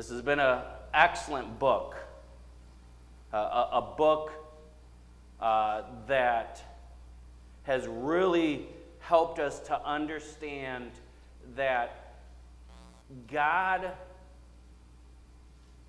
[0.00, 0.62] This has been an
[0.94, 1.94] excellent book,
[3.34, 4.32] uh, a, a, book
[5.38, 6.62] uh, that
[7.64, 8.66] has really
[9.00, 10.90] helped us to understand
[11.54, 12.14] that
[13.30, 13.92] God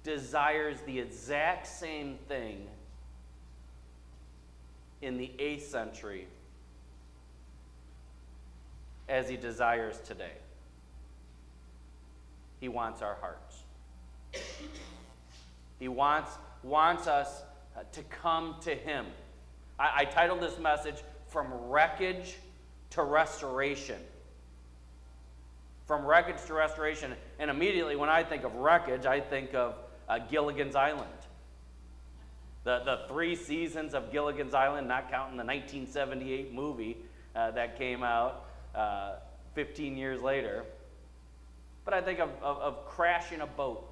[0.03, 2.67] desires the exact same thing
[5.01, 6.27] in the 8th century
[9.07, 10.35] as he desires today.
[12.59, 13.50] He wants our hearts.
[15.79, 16.31] He wants,
[16.63, 17.41] wants us
[17.75, 19.05] uh, to come to him.
[19.79, 22.37] I, I titled this message, From Wreckage
[22.91, 23.99] to Restoration.
[25.87, 27.13] From wreckage to restoration.
[27.39, 29.75] And immediately when I think of wreckage, I think of
[30.07, 31.09] uh, Gilligan's Island.
[32.63, 36.97] The, the three seasons of Gilligan's Island, not counting the 1978 movie
[37.35, 38.45] uh, that came out
[38.75, 39.15] uh,
[39.55, 40.63] 15 years later.
[41.83, 43.90] But I think of, of, of crashing a boat,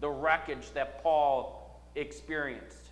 [0.00, 2.88] the wreckage that Paul experienced.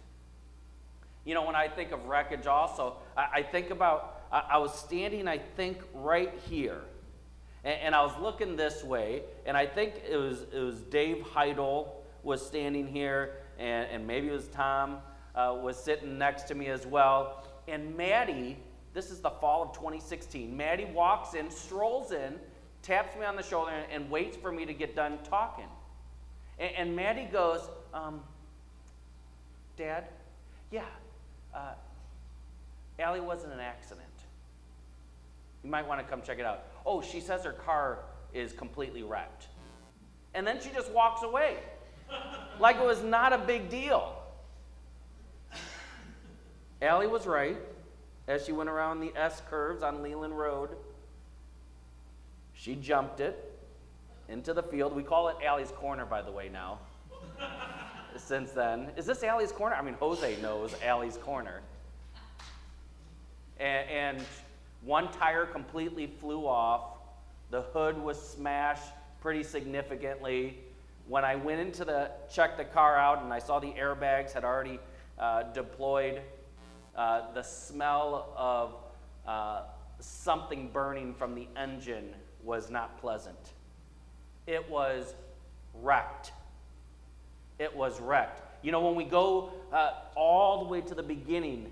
[1.24, 4.78] You know, when I think of wreckage, also, I, I think about, I, I, was
[4.78, 6.80] standing, I think, right here.
[7.64, 11.22] And, and, I was looking this way, and I think it was, it was Dave
[11.22, 14.98] Heidel was standing here, and, and maybe it was Tom
[15.34, 17.44] uh, was sitting next to me as well.
[17.66, 18.56] And Maddie
[18.98, 20.56] this is the fall of 2016.
[20.56, 22.34] Maddie walks in, strolls in,
[22.82, 25.68] taps me on the shoulder, and, and waits for me to get done talking.
[26.58, 28.20] And, and Maddie goes, um,
[29.76, 30.04] Dad,
[30.70, 30.84] yeah,
[31.54, 31.74] uh,
[32.98, 34.06] Allie was in an accident.
[35.62, 36.64] You might want to come check it out.
[36.84, 38.00] Oh, she says her car
[38.32, 39.48] is completely wrecked.
[40.34, 41.58] And then she just walks away
[42.60, 44.16] like it was not a big deal.
[46.82, 47.56] Allie was right
[48.26, 50.70] as she went around the S curves on Leland Road.
[52.52, 53.47] She jumped it
[54.28, 54.94] into the field.
[54.94, 56.78] We call it Allie's Corner, by the way, now.
[58.16, 58.90] Since then.
[58.96, 59.76] Is this Allie's Corner?
[59.76, 61.60] I mean, Jose knows Allie's Corner.
[63.58, 64.26] And, and
[64.82, 66.98] one tire completely flew off.
[67.50, 70.58] The hood was smashed pretty significantly.
[71.06, 74.44] When I went into the check the car out and I saw the airbags had
[74.44, 74.78] already
[75.18, 76.20] uh, deployed,
[76.96, 78.74] uh, the smell of
[79.26, 79.62] uh,
[80.00, 83.54] something burning from the engine was not pleasant.
[84.48, 85.14] It was
[85.74, 86.32] wrecked.
[87.58, 88.40] It was wrecked.
[88.64, 91.70] You know, when we go uh, all the way to the beginning,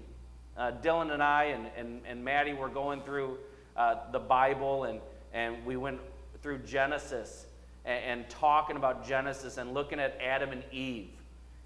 [0.59, 3.39] uh, Dylan and I and, and, and Maddie were going through
[3.79, 5.01] uh, the Bible and,
[5.33, 6.01] and we went
[6.43, 7.47] through Genesis
[7.87, 11.09] and, and talking about Genesis and looking at Adam and Eve.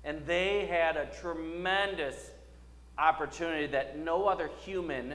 [0.04, 2.30] And they had a tremendous
[2.96, 5.14] opportunity that no other human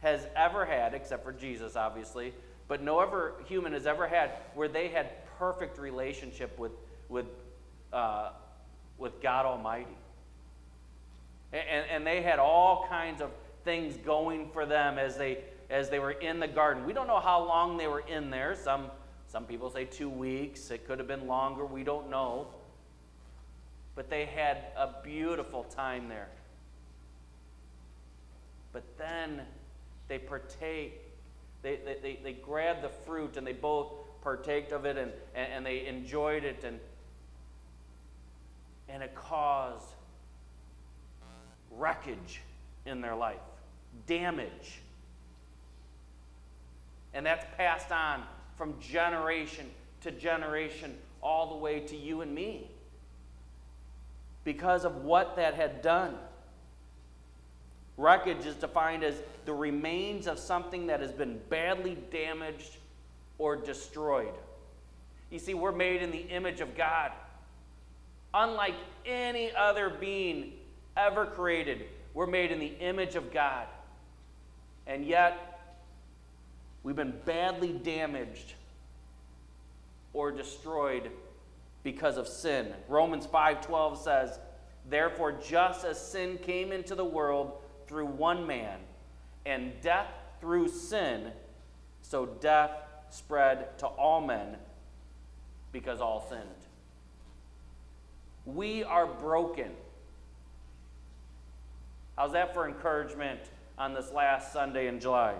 [0.00, 2.32] has ever had, except for Jesus, obviously,
[2.68, 6.72] but no other human has ever had where they had perfect relationship with,
[7.08, 7.26] with,
[7.92, 8.30] uh,
[8.98, 9.96] with God Almighty.
[11.52, 13.30] And, and they had all kinds of
[13.64, 16.86] things going for them as they, as they were in the garden.
[16.86, 18.54] We don't know how long they were in there.
[18.54, 18.86] Some,
[19.26, 20.70] some people say two weeks.
[20.70, 21.64] It could have been longer.
[21.64, 22.48] We don't know.
[23.94, 26.28] But they had a beautiful time there.
[28.72, 29.42] But then
[30.08, 31.11] they partake,
[31.62, 33.92] they, they, they, they grab the fruit and they both
[34.22, 36.78] partaked of it and, and, and they enjoyed it and,
[38.88, 39.94] and it caused
[41.76, 42.40] wreckage
[42.86, 43.40] in their life,
[44.06, 44.80] damage.
[47.14, 48.22] And that's passed on
[48.56, 49.70] from generation
[50.02, 52.70] to generation all the way to you and me
[54.44, 56.16] because of what that had done.
[57.96, 62.76] Wreckage is defined as the remains of something that has been badly damaged
[63.38, 64.32] or destroyed.
[65.30, 67.12] You see, we're made in the image of God.
[68.34, 70.52] Unlike any other being
[70.96, 73.66] ever created, we're made in the image of God.
[74.86, 75.60] And yet,
[76.82, 78.54] we've been badly damaged
[80.12, 81.10] or destroyed
[81.82, 82.74] because of sin.
[82.88, 84.38] Romans 5:12 says,
[84.88, 87.61] "Therefore just as sin came into the world
[87.92, 88.78] through one man,
[89.44, 90.08] and death
[90.40, 91.30] through sin,
[92.00, 92.70] so death
[93.10, 94.56] spread to all men
[95.72, 96.40] because all sinned.
[98.46, 99.72] We are broken.
[102.16, 103.40] How's that for encouragement
[103.76, 105.34] on this last Sunday in July?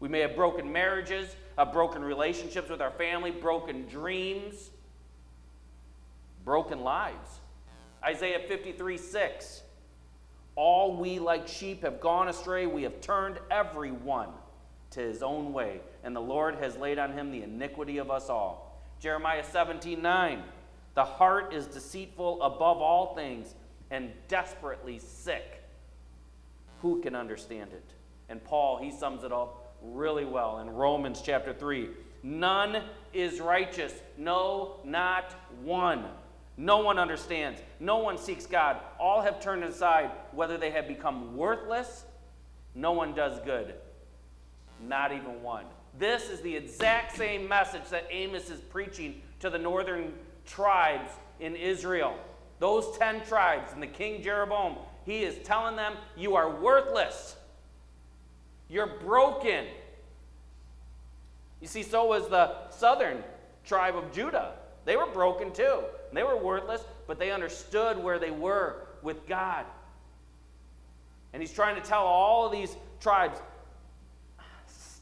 [0.00, 4.70] We may have broken marriages, have broken relationships with our family, broken dreams,
[6.44, 7.38] broken lives.
[8.02, 9.62] Isaiah 53 6.
[10.58, 12.66] All we like sheep have gone astray.
[12.66, 14.30] We have turned every one
[14.90, 18.28] to his own way, and the Lord has laid on him the iniquity of us
[18.28, 18.82] all.
[18.98, 20.42] Jeremiah 17 9.
[20.96, 23.54] The heart is deceitful above all things
[23.92, 25.62] and desperately sick.
[26.82, 27.88] Who can understand it?
[28.28, 31.88] And Paul, he sums it up really well in Romans chapter 3.
[32.24, 32.82] None
[33.12, 36.04] is righteous, no, not one.
[36.58, 37.62] No one understands.
[37.78, 38.78] No one seeks God.
[38.98, 42.04] All have turned aside, whether they have become worthless.
[42.74, 43.74] No one does good.
[44.86, 45.66] Not even one.
[45.98, 50.12] This is the exact same message that Amos is preaching to the northern
[50.46, 52.16] tribes in Israel.
[52.58, 57.36] Those 10 tribes and the king Jeroboam, he is telling them, You are worthless.
[58.68, 59.64] You're broken.
[61.60, 63.22] You see, so was the southern
[63.64, 64.54] tribe of Judah.
[64.84, 65.82] They were broken too.
[66.12, 69.64] They were worthless, but they understood where they were with God.
[71.32, 73.40] And he's trying to tell all of these tribes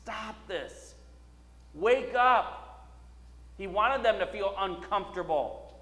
[0.06, 0.94] stop this.
[1.74, 2.88] Wake up.
[3.58, 5.74] He wanted them to feel uncomfortable.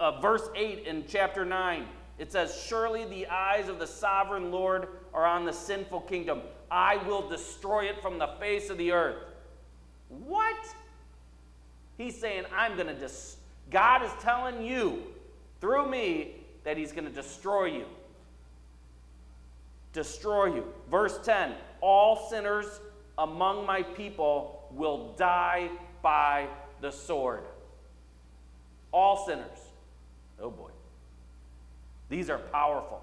[0.00, 1.86] Uh, verse 8 in chapter 9,
[2.18, 6.40] it says, Surely the eyes of the sovereign Lord are on the sinful kingdom.
[6.70, 9.22] I will destroy it from the face of the earth.
[10.08, 10.56] What?
[11.98, 13.35] He's saying, I'm going to dis-
[13.70, 15.02] God is telling you
[15.60, 16.32] through me
[16.64, 17.86] that He's going to destroy you.
[19.92, 20.64] Destroy you.
[20.90, 22.66] Verse 10 All sinners
[23.18, 25.70] among my people will die
[26.02, 26.48] by
[26.80, 27.42] the sword.
[28.92, 29.58] All sinners.
[30.40, 30.70] Oh boy.
[32.08, 33.02] These are powerful.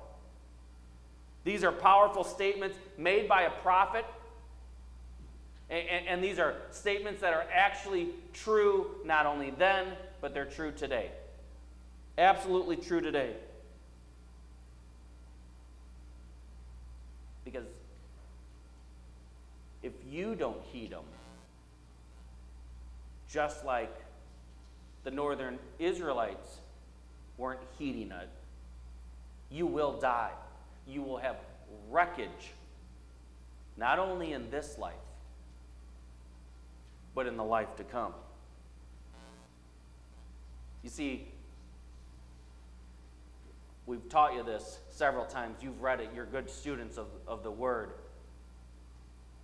[1.43, 4.05] These are powerful statements made by a prophet.
[5.69, 9.87] And, and, and, these are statements that are actually true not only then,
[10.23, 11.11] but they're true today.
[12.17, 13.33] Absolutely true today.
[17.43, 17.65] Because
[19.81, 21.03] if you don't heed them,
[23.29, 23.93] just like
[25.03, 26.59] the northern Israelites
[27.37, 28.29] weren't heeding it,
[29.51, 30.31] you will die.
[30.87, 31.35] You will have
[31.91, 32.53] wreckage,
[33.75, 34.93] not only in this life,
[37.13, 38.13] but in the life to come.
[40.83, 41.27] You see,
[43.85, 45.57] we've taught you this several times.
[45.61, 46.09] You've read it.
[46.13, 47.91] You're good students of, of the Word.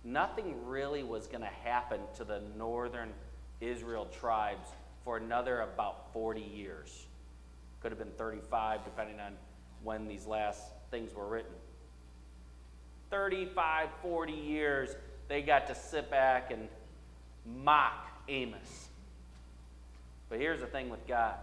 [0.04, 3.10] Nothing really was going to happen to the northern
[3.60, 4.68] Israel tribes
[5.04, 7.06] for another about 40 years.
[7.80, 9.32] Could have been 35, depending on
[9.82, 11.52] when these last things were written.
[13.10, 14.90] 35, 40 years,
[15.28, 16.68] they got to sit back and
[17.46, 18.89] mock Amos.
[20.30, 21.34] But here's the thing with God.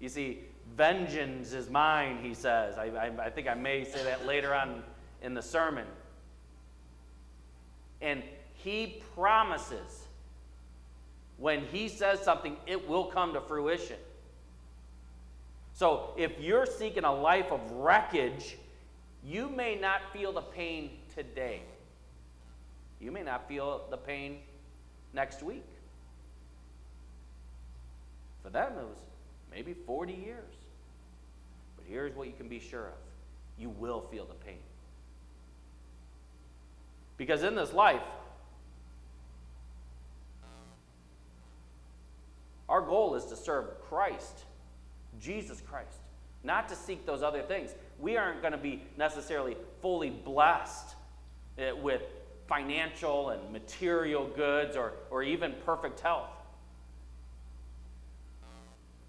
[0.00, 0.38] You see,
[0.74, 2.78] vengeance is mine, he says.
[2.78, 4.82] I, I, I think I may say that later on
[5.20, 5.86] in the sermon.
[8.00, 8.22] And
[8.54, 10.06] he promises
[11.38, 13.96] when he says something, it will come to fruition.
[15.74, 18.56] So if you're seeking a life of wreckage,
[19.24, 21.62] you may not feel the pain today.
[23.00, 24.38] You may not feel the pain
[25.12, 25.64] next week.
[28.42, 28.98] For them, it was
[29.50, 30.54] maybe 40 years.
[31.76, 32.94] But here's what you can be sure of
[33.58, 34.58] you will feel the pain.
[37.16, 38.02] Because in this life,
[42.68, 44.44] our goal is to serve Christ
[45.20, 45.98] Jesus Christ,
[46.42, 47.70] not to seek those other things.
[47.98, 50.96] We aren't going to be necessarily fully blessed
[51.58, 52.02] eh, with
[52.48, 56.28] financial and material goods or, or even perfect health.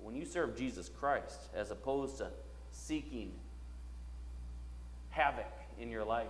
[0.03, 2.27] When you serve Jesus Christ, as opposed to
[2.72, 3.31] seeking
[5.10, 6.27] havoc in your life,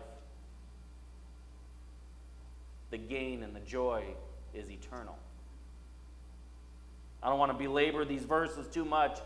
[2.92, 4.04] the gain and the joy
[4.54, 5.18] is eternal.
[7.24, 9.20] I don't want to belabor these verses too much,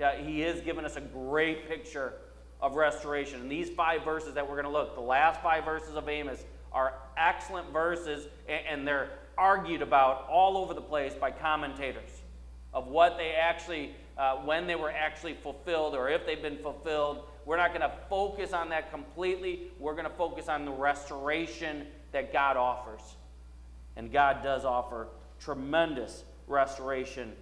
[0.00, 2.14] yeah, he has given us a great picture
[2.60, 3.40] of restoration.
[3.40, 6.42] And these five verses that we're going to look, the last five verses of Amos,
[6.72, 12.21] are excellent verses, and they're argued about all over the place by commentators
[12.72, 17.24] of what they actually, uh, when they were actually fulfilled, or if they've been fulfilled.
[17.44, 19.72] We're not going to focus on that completely.
[19.78, 23.00] We're going to focus on the restoration that God offers.
[23.96, 25.08] And God does offer
[25.40, 27.32] tremendous restoration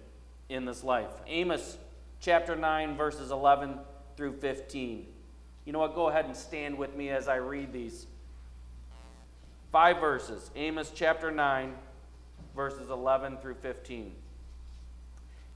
[0.49, 1.11] in this life.
[1.27, 1.77] Amos
[2.19, 3.77] chapter 9, verses 11
[4.17, 5.05] through 15.
[5.65, 5.95] You know what?
[5.95, 8.07] Go ahead and stand with me as I read these.
[9.71, 11.73] Five verses Amos chapter 9,
[12.55, 14.11] verses 11 through 15.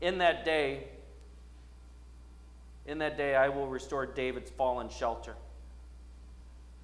[0.05, 0.83] In that day,
[2.85, 5.33] in that day I will restore David's fallen shelter.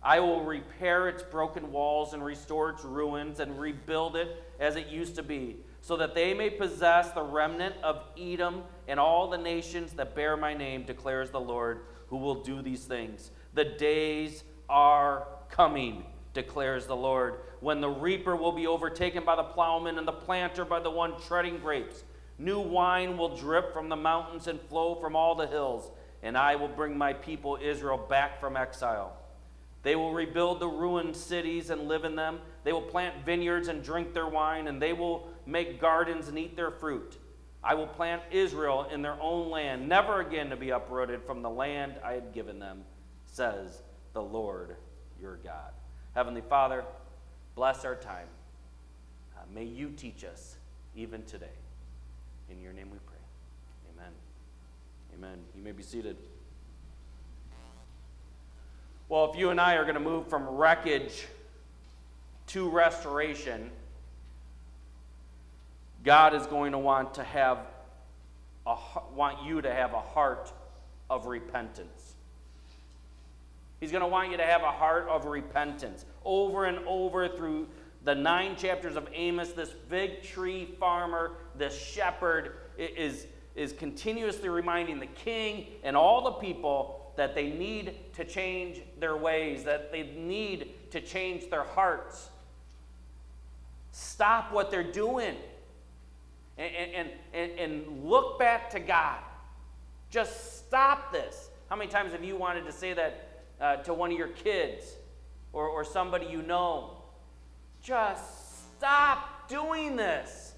[0.01, 4.87] I will repair its broken walls and restore its ruins and rebuild it as it
[4.87, 9.37] used to be, so that they may possess the remnant of Edom and all the
[9.37, 13.29] nations that bear my name, declares the Lord, who will do these things.
[13.53, 19.43] The days are coming, declares the Lord, when the reaper will be overtaken by the
[19.43, 22.03] plowman and the planter by the one treading grapes.
[22.41, 25.91] New wine will drip from the mountains and flow from all the hills,
[26.23, 29.15] and I will bring my people Israel back from exile.
[29.83, 32.39] They will rebuild the ruined cities and live in them.
[32.63, 36.55] They will plant vineyards and drink their wine, and they will make gardens and eat
[36.55, 37.19] their fruit.
[37.63, 41.49] I will plant Israel in their own land, never again to be uprooted from the
[41.49, 42.81] land I had given them,
[43.27, 43.83] says
[44.13, 44.77] the Lord
[45.21, 45.73] your God.
[46.15, 46.85] Heavenly Father,
[47.53, 48.27] bless our time.
[49.37, 50.55] Uh, may you teach us
[50.95, 51.60] even today.
[52.51, 53.17] In your name we pray.
[53.95, 54.11] Amen.
[55.15, 55.39] Amen.
[55.55, 56.17] You may be seated.
[59.07, 61.27] Well, if you and I are going to move from wreckage
[62.47, 63.71] to restoration,
[66.03, 67.59] God is going to want to have
[68.65, 68.75] a,
[69.15, 70.51] want you to have a heart
[71.09, 72.15] of repentance.
[73.79, 76.05] He's going to want you to have a heart of repentance.
[76.25, 77.67] Over and over through
[78.03, 84.99] the nine chapters of Amos, this fig tree farmer, this shepherd, is, is continuously reminding
[84.99, 90.03] the king and all the people that they need to change their ways, that they
[90.03, 92.29] need to change their hearts.
[93.91, 95.35] Stop what they're doing
[96.57, 99.19] and, and, and, look back to God.
[100.09, 101.49] Just stop this.
[101.69, 104.85] How many times have you wanted to say that uh, to one of your kids
[105.53, 107.00] or, or somebody you know?
[107.81, 110.53] Just stop doing this.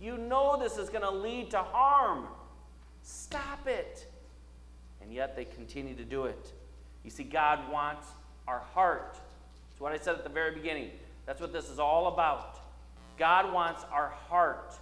[0.00, 2.26] You know this is going to lead to harm.
[3.02, 4.06] Stop it
[5.06, 6.52] and yet they continue to do it.
[7.04, 8.08] You see, God wants
[8.48, 9.12] our heart.
[9.12, 10.90] That's what I said at the very beginning.
[11.26, 12.58] That's what this is all about.
[13.16, 14.74] God wants our heart.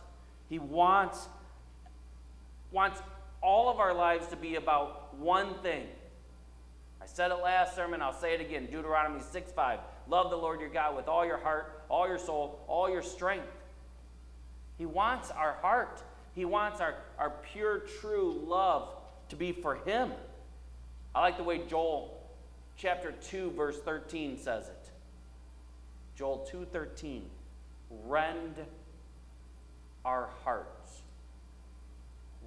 [0.49, 1.29] He wants,
[2.73, 3.01] wants
[3.43, 5.87] all of our lives to be about one thing.
[7.03, 8.67] I said it last sermon, I'll say it again.
[8.71, 9.79] Deuteronomy 6 5.
[10.09, 13.47] Love the Lord your God with all your heart, all your soul, all your strength.
[14.77, 16.03] He wants our heart.
[16.35, 18.89] He wants our, our pure, true love
[19.29, 20.11] to be for him.
[21.15, 22.21] I like the way Joel
[22.77, 24.91] chapter 2 verse 13 says it.
[26.17, 27.23] Joel 2:13
[28.05, 28.57] rend
[30.05, 31.03] our hearts.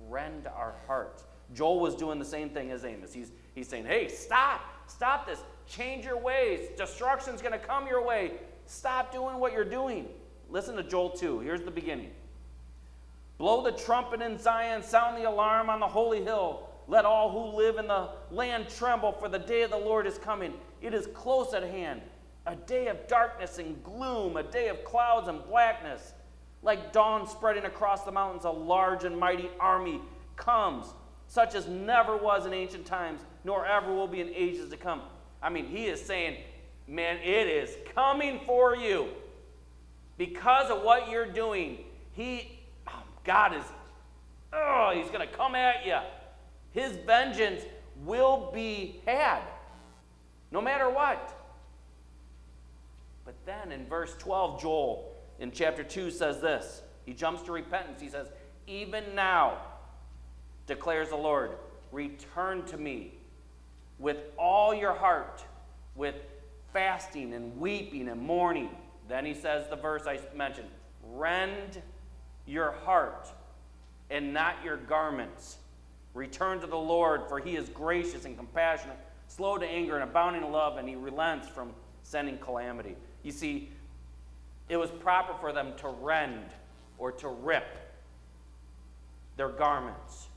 [0.09, 1.23] Rend our hearts.
[1.53, 3.13] Joel was doing the same thing as Amos.
[3.13, 4.61] He's, he's saying, hey, stop,
[4.97, 5.39] stop this.
[5.67, 6.69] Change your ways.
[6.75, 8.33] Destruction's going to come your way.
[8.65, 10.07] Stop doing what you're doing.
[10.49, 11.39] Listen to Joel 2.
[11.39, 12.09] Here's the beginning.
[13.37, 16.67] Blow the trumpet in Zion, sound the alarm on the holy hill.
[16.87, 20.17] Let all who live in the land tremble, for the day of the Lord is
[20.17, 20.53] coming.
[20.81, 22.01] It is close at hand.
[22.47, 26.13] A day of darkness and gloom, a day of clouds and blackness.
[26.63, 30.01] Like dawn spreading across the mountains, a large and mighty army
[30.37, 30.87] comes,
[31.27, 35.01] such as never was in ancient times, nor ever will be in ages to come.
[35.41, 36.37] I mean, he is saying,
[36.87, 39.07] man, it is coming for you.
[40.17, 41.79] Because of what you're doing,
[42.13, 43.63] he, oh, God is,
[44.51, 45.97] oh, he's going to come at you.
[46.71, 47.61] His vengeance
[48.05, 49.41] will be had,
[50.51, 51.33] no matter what.
[53.25, 56.81] But then in verse 12, Joel in chapter 2 says this.
[57.05, 58.01] He jumps to repentance.
[58.01, 58.27] He says,
[58.65, 59.57] Even now,
[60.67, 61.51] declares the Lord,
[61.91, 63.13] return to me
[63.97, 65.43] with all your heart,
[65.95, 66.15] with
[66.73, 68.69] fasting and weeping and mourning.
[69.07, 70.67] Then he says the verse I mentioned
[71.03, 71.81] rend
[72.45, 73.27] your heart
[74.09, 75.57] and not your garments.
[76.13, 78.97] Return to the Lord, for he is gracious and compassionate,
[79.27, 81.71] slow to anger and abounding in love, and he relents from
[82.03, 82.95] sending calamity.
[83.23, 83.69] You see,
[84.69, 86.45] it was proper for them to rend
[86.97, 87.65] or to rip
[89.37, 90.27] their garments.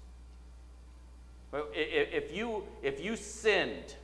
[1.53, 3.97] If you, if you sinned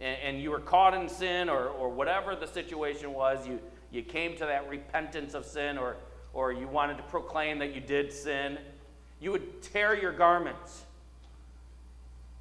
[0.00, 3.58] and, you were caught in sin or, or whatever the situation was, you,
[3.90, 5.96] you came to that repentance of sin or,
[6.34, 8.58] or you wanted to proclaim that you did sin,
[9.20, 10.84] you would tear your garments.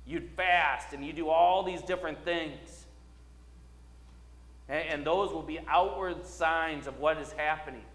[0.05, 2.85] You'd fast and you do all these different things.
[4.67, 7.85] And, and those will be outward signs of what is happening.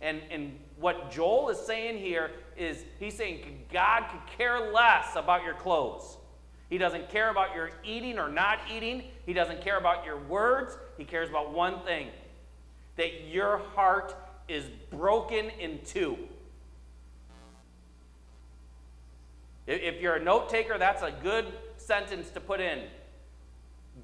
[0.00, 5.44] And, and what Joel is saying here is he's saying God could care less about
[5.44, 6.16] your clothes.
[6.68, 9.04] He doesn't care about your eating or not eating.
[9.24, 10.76] He doesn't care about your words.
[10.98, 12.08] He cares about one thing
[12.96, 14.14] that your heart
[14.48, 16.18] is broken in two.
[19.66, 21.46] If you're a note taker, that's a good
[21.76, 22.80] sentence to put in.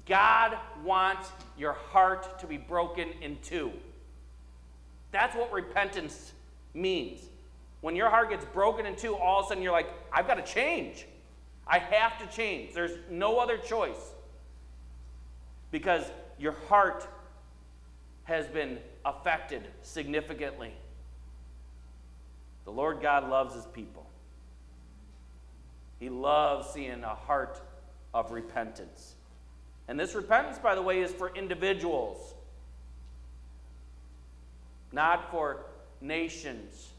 [0.05, 3.71] God wants your heart to be broken in two.
[5.11, 6.33] That's what repentance
[6.73, 7.21] means.
[7.85, 10.43] When your heart gets broken in two, all of a sudden you're like, I've got
[10.43, 11.05] to change.
[11.67, 12.73] I have to change.
[12.73, 14.15] There's no other choice.
[15.69, 16.03] Because
[16.39, 17.07] your heart
[18.23, 20.73] has been affected significantly.
[22.63, 24.09] The Lord God loves his people.
[25.99, 27.61] He loves seeing a heart
[28.15, 29.13] of repentance.
[29.87, 32.33] And this repentance, by the way, is for individuals,
[34.91, 35.67] not for
[36.01, 36.89] nations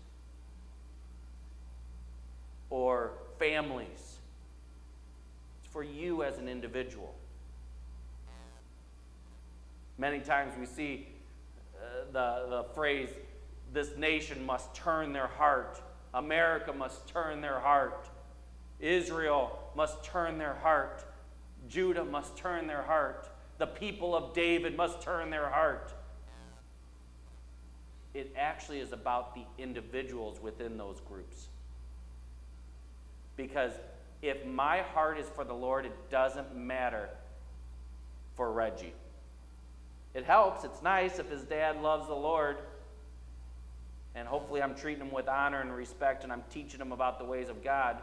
[2.71, 4.19] or families.
[5.63, 7.15] It's for you as an individual.
[9.99, 11.09] Many times we see
[11.77, 13.09] uh, the, the phrase,
[13.73, 15.81] this nation must turn their heart.
[16.13, 18.09] America must turn their heart.
[18.79, 21.05] Israel must turn their heart.
[21.69, 23.29] Judah must turn their heart.
[23.59, 25.95] The people of David must turn their heart.
[28.13, 31.49] It actually is about the individuals within those groups.
[33.37, 33.73] Because
[34.23, 37.09] if my heart is for the Lord, it doesn't matter
[38.35, 38.95] for Reggie.
[40.15, 42.57] It helps, it's nice if his dad loves the Lord.
[44.15, 47.25] And hopefully, I'm treating him with honor and respect and I'm teaching him about the
[47.25, 48.01] ways of God.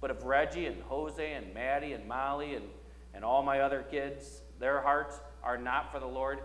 [0.00, 2.66] But if Reggie and Jose and Maddie and Molly and,
[3.14, 6.40] and all my other kids, their hearts are not for the Lord,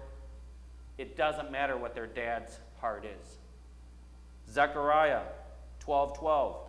[0.98, 3.38] it doesn't matter what their dad's heart is.
[4.50, 5.24] Zechariah
[5.80, 6.65] 12 12.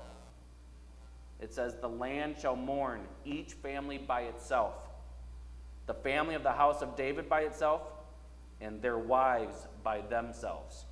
[1.41, 4.75] It says, The land shall mourn, each family by itself.
[5.87, 7.83] The family of the house of David by itself,
[8.61, 10.85] and their wives by themselves.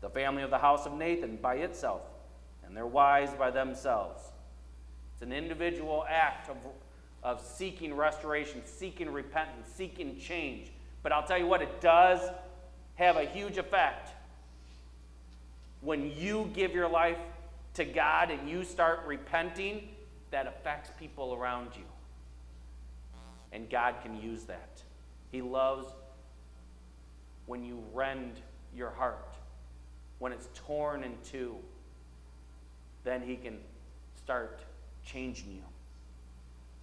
[0.00, 2.02] The family of the house of Nathan by itself,
[2.64, 4.22] and their wives by themselves.
[5.12, 6.56] It's an individual act of,
[7.22, 10.72] of seeking restoration, seeking repentance, seeking change.
[11.02, 12.20] But I'll tell you what, it does
[12.96, 14.10] have a huge effect
[15.80, 17.18] when you give your life
[17.74, 19.88] to God and you start repenting,
[20.32, 21.84] that affects people around you.
[23.52, 24.82] And God can use that.
[25.30, 25.86] He loves
[27.46, 28.40] when you rend
[28.74, 29.36] your heart,
[30.18, 31.54] when it's torn in two.
[33.04, 33.58] Then He can
[34.16, 34.60] start
[35.04, 35.62] changing you.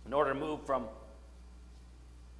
[0.05, 0.85] In order to move from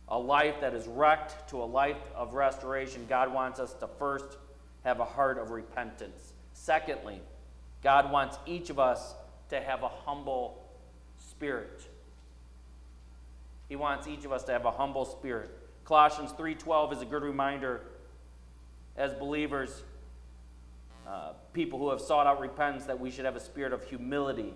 [0.07, 4.37] a life that is wrecked to a life of restoration, God wants us to first
[4.83, 6.33] have a heart of repentance.
[6.53, 7.19] Secondly,
[7.81, 9.15] God wants each of us
[9.49, 10.69] to have a humble
[11.17, 11.87] spirit.
[13.67, 15.51] He wants each of us to have a humble spirit.
[15.85, 17.81] Colossians 3:12 is a good reminder
[18.95, 19.83] as believers,
[21.07, 24.53] uh, people who have sought out repentance, that we should have a spirit of humility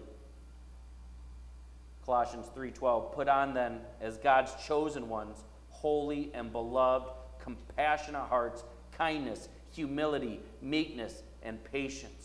[2.06, 7.10] Colossians 3:12 Put on then as God's chosen ones, holy and beloved,
[7.40, 12.23] compassionate hearts, kindness, humility, meekness, and patience.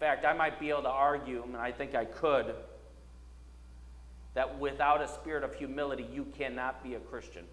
[0.00, 2.54] Fact, I might be able to argue, and I think I could,
[4.32, 7.44] that without a spirit of humility, you cannot be a Christian.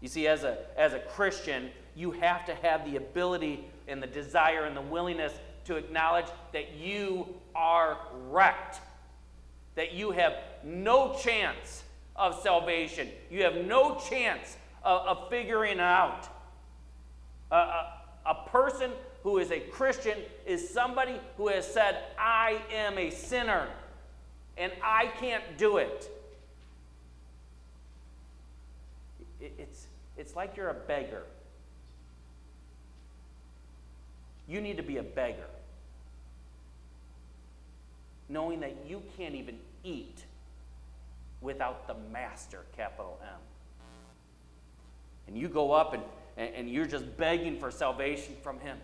[0.00, 4.06] You see, as a, as a Christian, you have to have the ability and the
[4.06, 5.32] desire and the willingness
[5.64, 7.26] to acknowledge that you
[7.56, 8.78] are wrecked,
[9.74, 11.82] that you have no chance
[12.14, 16.28] of salvation, you have no chance of, of figuring out.
[17.50, 23.10] a, a person who is a Christian is somebody who has said, I am a
[23.10, 23.68] sinner
[24.56, 26.10] and I can't do it.
[29.40, 31.22] It's, it's like you're a beggar.
[34.48, 35.44] You need to be a beggar
[38.28, 40.24] knowing that you can't even eat
[41.40, 43.40] without the master, capital M.
[45.26, 46.02] And you go up and,
[46.36, 48.78] and you're just begging for salvation from him.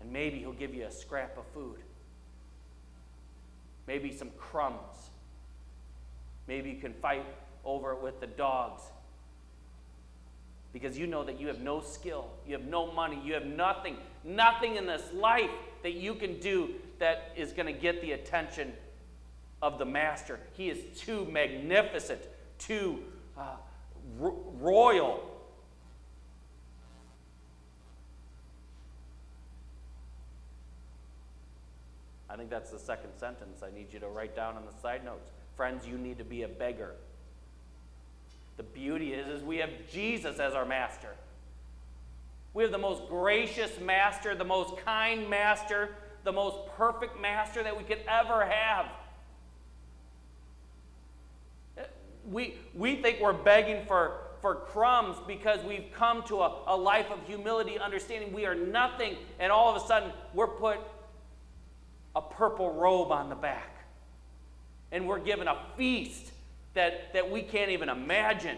[0.00, 1.78] And maybe he'll give you a scrap of food,
[3.86, 5.10] maybe some crumbs.
[6.46, 7.26] Maybe you can fight
[7.64, 8.82] over it with the dogs
[10.72, 13.96] because you know that you have no skill, you have no money, you have nothing,
[14.24, 15.50] nothing in this life
[15.82, 18.72] that you can do that is going to get the attention
[19.62, 20.38] of the master.
[20.52, 22.20] He is too magnificent,
[22.58, 23.00] too
[23.36, 23.56] uh,
[24.18, 25.29] ro- royal.
[32.30, 35.04] I think that's the second sentence I need you to write down on the side
[35.04, 35.30] notes.
[35.56, 36.94] Friends, you need to be a beggar.
[38.56, 41.08] The beauty is, is we have Jesus as our master.
[42.54, 45.90] We have the most gracious master, the most kind master,
[46.24, 48.86] the most perfect master that we could ever have.
[52.30, 57.10] We, we think we're begging for, for crumbs because we've come to a, a life
[57.10, 60.78] of humility, understanding we are nothing, and all of a sudden we're put
[62.14, 63.86] a purple robe on the back.
[64.92, 66.32] And we're given a feast
[66.74, 68.56] that, that we can't even imagine.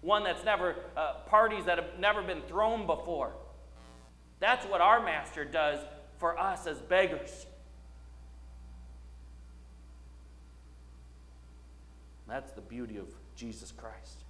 [0.00, 3.32] One that's never, uh, parties that have never been thrown before.
[4.40, 5.78] That's what our master does
[6.18, 7.46] for us as beggars.
[12.28, 14.24] That's the beauty of Jesus Christ.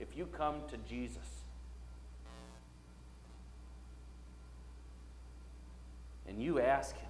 [0.00, 1.33] If you come to Jesus,
[6.28, 7.08] and you ask Him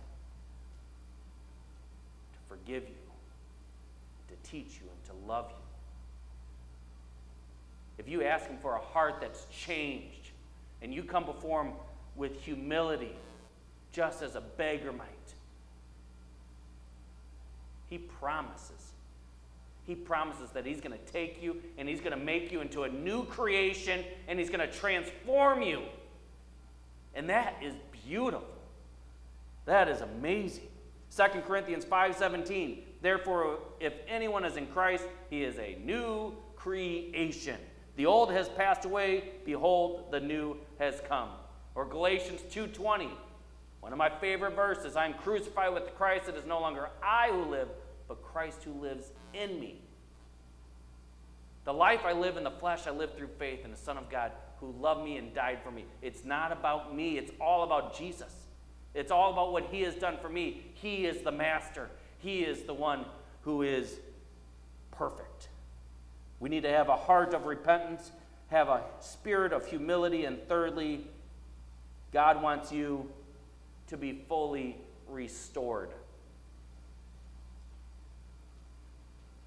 [2.33, 2.95] to forgive you,
[4.29, 5.57] to teach you, and to love you,
[7.99, 10.31] if you ask Him for a heart that's changed,
[10.83, 11.73] and you come before Him
[12.17, 13.17] with humility,
[13.93, 15.09] just as a beggar might,
[17.89, 18.93] He promises.
[19.87, 22.85] He promises that He's going to take you and He's going to make you into
[22.85, 25.83] a new creation and He's going to transform you.
[27.15, 27.75] And that is
[28.07, 28.54] beautiful.
[29.65, 30.69] That is amazing.
[31.11, 32.83] 2 Corinthians 5:17.
[33.01, 37.59] Therefore, if anyone is in Christ, he is a new creation.
[37.97, 41.31] The old has passed away, behold, the new has come.
[41.75, 43.11] Or Galatians 2:20.
[43.81, 44.97] One of my favorite verses.
[44.97, 46.29] I am crucified with Christ.
[46.29, 47.69] It is no longer I who live,
[48.09, 49.83] but Christ who lives in me.
[51.65, 54.11] The life I live in the flesh, I live through faith in the Son of
[54.11, 55.85] God who loved me and died for me.
[56.03, 58.44] It's not about me, it's all about Jesus.
[58.95, 60.63] It's all about what He has done for me.
[60.75, 63.05] He is the master, He is the one
[63.43, 63.99] who is
[64.93, 65.49] perfect.
[66.41, 68.11] We need to have a heart of repentance,
[68.49, 71.07] have a spirit of humility, and thirdly,
[72.13, 73.11] God wants you
[73.89, 74.77] to be fully
[75.09, 75.91] restored.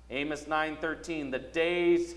[0.09, 2.15] Amos 9:13 The days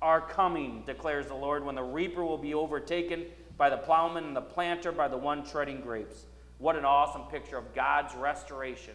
[0.00, 4.36] are coming declares the Lord when the reaper will be overtaken by the plowman and
[4.36, 6.26] the planter by the one treading grapes
[6.62, 8.94] what an awesome picture of God's restoration.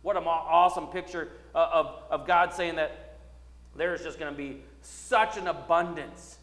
[0.00, 3.18] What an awesome picture of, of God saying that
[3.76, 6.38] there's just going to be such an abundance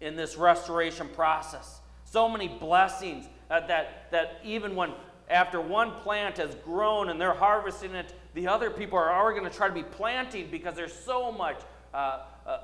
[0.00, 1.80] in this restoration process.
[2.04, 4.92] So many blessings that, that, that even when
[5.28, 9.50] after one plant has grown and they're harvesting it, the other people are already going
[9.50, 11.58] to try to be planting because there's so much
[11.92, 12.58] uh, uh,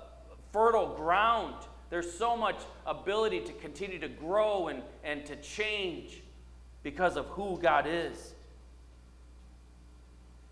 [0.53, 1.57] fertile ground.
[1.91, 6.23] There's so much ability to continue to grow and, and to change
[6.87, 8.33] because of who God is.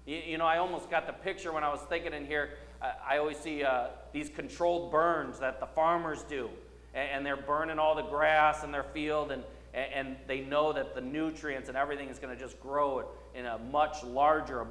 [0.05, 2.55] You, you know, I almost got the picture when I was thinking in here.
[2.83, 6.51] I, I always see uh, these controlled burns that the farmers do,
[6.93, 9.45] and, and they're burning all the grass in their field, and,
[9.75, 13.05] and they know that the nutrients and everything is going to just grow
[13.37, 14.67] in a much larger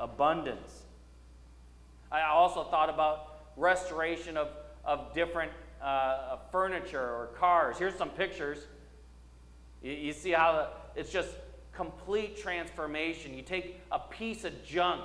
[0.00, 0.82] abundance.
[2.10, 4.48] I also thought about restoration of,
[4.84, 7.78] of different uh, furniture or cars.
[7.78, 8.66] Here's some pictures.
[9.84, 11.28] You, you see how it's just
[11.72, 13.34] complete transformation.
[13.34, 15.02] You take a piece of junk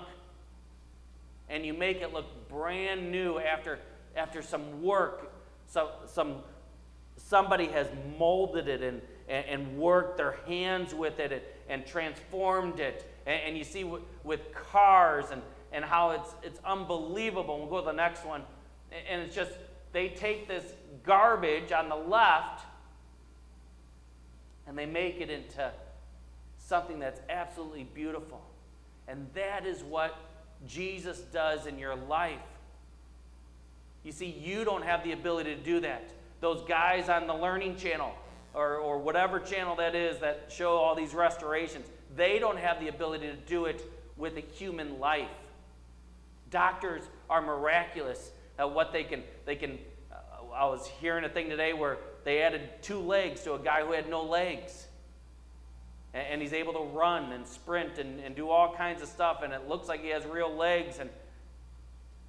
[1.49, 3.77] and you make it look brand new after,
[4.15, 5.33] after some work.
[5.67, 6.37] So, some,
[7.17, 12.79] somebody has molded it and, and, and worked their hands with it and, and transformed
[12.79, 13.05] it.
[13.25, 15.41] And, and you see w- with cars and,
[15.73, 17.59] and how it's, it's unbelievable.
[17.59, 18.43] We'll go to the next one.
[19.09, 19.51] And it's just,
[19.91, 20.63] they take this
[21.03, 22.65] garbage on the left
[24.71, 25.69] and they make it into
[26.57, 28.41] something that's absolutely beautiful.
[29.05, 30.15] And that is what
[30.65, 32.39] Jesus does in your life.
[34.05, 36.11] You see, you don't have the ability to do that.
[36.39, 38.13] Those guys on the Learning Channel
[38.53, 42.87] or, or whatever channel that is that show all these restorations, they don't have the
[42.87, 43.83] ability to do it
[44.15, 45.27] with a human life.
[46.49, 49.23] Doctors are miraculous at what they can.
[49.45, 49.79] They can.
[50.09, 53.83] Uh, I was hearing a thing today where they added two legs to a guy
[53.83, 54.87] who had no legs.
[56.13, 59.41] And, and he's able to run and sprint and, and do all kinds of stuff,
[59.43, 60.99] and it looks like he has real legs.
[60.99, 61.09] And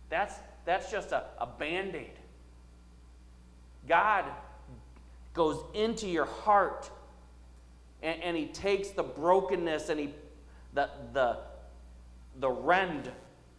[0.09, 2.19] that's, that's just a, a band aid.
[3.89, 4.25] God
[5.35, 6.91] goes into your heart
[8.03, 10.15] and, and he takes the brokenness and he
[10.75, 11.39] the the
[12.41, 13.11] the rend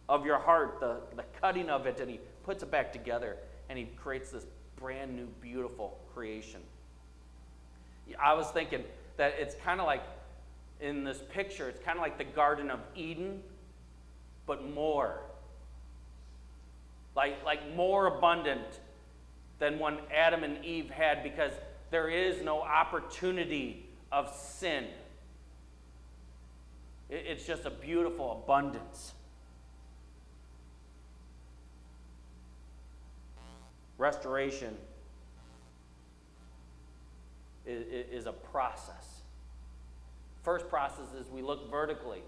[0.08, 3.36] of your heart, the, the cutting of it, and he puts it back together
[3.68, 4.44] and he creates this
[4.84, 6.60] brand new, beautiful creation.
[8.22, 8.84] I was thinking
[9.16, 10.02] that it's kind of like
[10.78, 13.42] in this picture, it's kind of like the Garden of Eden,
[14.44, 15.20] but more.
[17.16, 18.80] Like, like more abundant.
[19.58, 21.52] than one Adam and Eve had because
[21.90, 24.84] there is no opportunity of sin.
[27.08, 29.14] It's just a beautiful abundance.
[33.98, 34.76] Restoration
[37.66, 39.22] is, a process.
[40.42, 42.22] First process is we look vertically.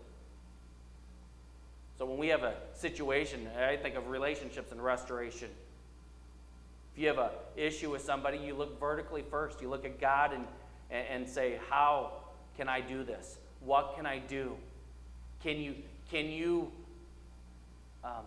[1.98, 5.48] So when we have a situation, I think of relationships and restoration.
[6.94, 9.61] If you have an issue with somebody, you look vertically first.
[9.61, 10.46] You look at God and,
[10.90, 12.12] and say, How
[12.57, 13.38] can I do this?
[13.61, 14.52] What can I do?
[15.42, 15.74] Can you,
[16.11, 16.70] can you
[18.05, 18.24] um,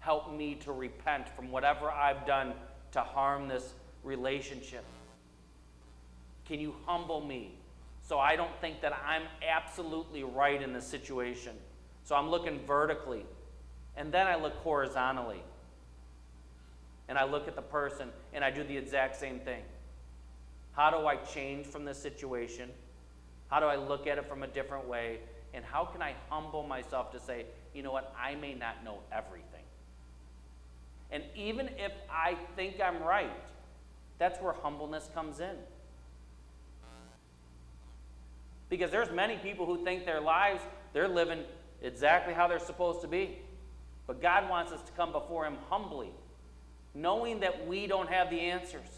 [0.00, 2.54] help me to repent from whatever I've done
[2.92, 4.84] to harm this relationship?
[6.46, 7.54] Can you humble me
[8.02, 11.52] so I don't think that I'm absolutely right in the situation?
[12.04, 13.24] So I'm looking vertically.
[13.96, 15.42] And then I look horizontally.
[17.08, 19.62] And I look at the person and I do the exact same thing.
[20.72, 22.70] How do I change from this situation?
[23.48, 25.18] How do I look at it from a different way?
[25.52, 29.00] And how can I humble myself to say, you know what, I may not know
[29.12, 29.49] everything.
[31.12, 33.30] And even if I think I'm right,
[34.18, 35.56] that's where humbleness comes in.
[38.68, 41.40] Because there's many people who think their lives, they're living
[41.82, 43.38] exactly how they're supposed to be.
[44.06, 46.10] But God wants us to come before Him humbly,
[46.94, 48.88] knowing that we don't have the answers,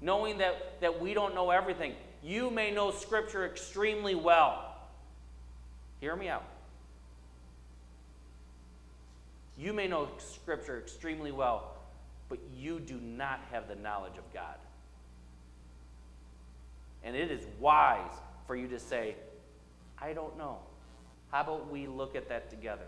[0.00, 1.94] knowing that, that we don't know everything.
[2.22, 4.76] You may know Scripture extremely well.
[6.00, 6.44] Hear me out.
[9.58, 11.76] You may know Scripture extremely well,
[12.28, 14.54] but you do not have the knowledge of God.
[17.02, 18.12] And it is wise
[18.46, 19.16] for you to say,
[20.00, 20.58] I don't know.
[21.32, 22.86] How about we look at that together?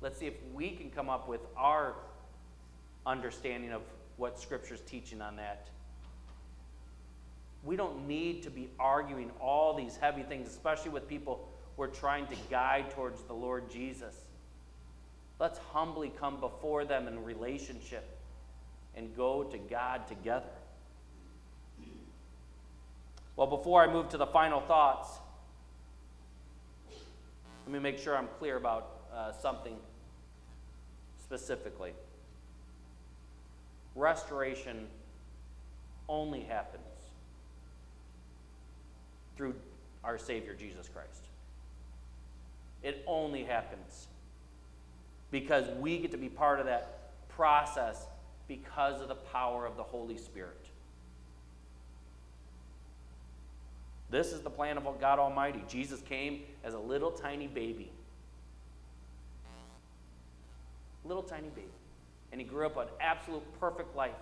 [0.00, 1.94] Let's see if we can come up with our
[3.04, 3.82] understanding of
[4.16, 5.68] what Scripture's teaching on that.
[7.64, 12.26] We don't need to be arguing all these heavy things, especially with people we're trying
[12.28, 14.14] to guide towards the Lord Jesus.
[15.42, 18.08] Let's humbly come before them in relationship
[18.94, 20.46] and go to God together.
[23.34, 25.08] Well, before I move to the final thoughts,
[27.66, 29.74] let me make sure I'm clear about uh, something
[31.24, 31.92] specifically.
[33.96, 34.86] Restoration
[36.08, 36.84] only happens
[39.36, 39.56] through
[40.04, 41.24] our Savior Jesus Christ.
[42.84, 44.06] It only happens
[45.32, 48.06] because we get to be part of that process
[48.46, 50.66] because of the power of the Holy Spirit.
[54.10, 55.64] This is the plan of God Almighty.
[55.66, 57.90] Jesus came as a little tiny baby.
[61.04, 61.66] Little tiny baby.
[62.30, 64.12] And he grew up an absolute perfect life.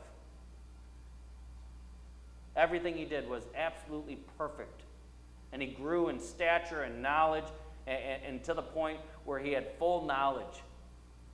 [2.55, 4.83] Everything he did was absolutely perfect.
[5.53, 7.45] And he grew in stature and knowledge
[7.89, 10.63] and, and, and, to the point where he had full knowledge.